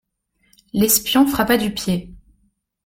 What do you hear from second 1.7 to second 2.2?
pied.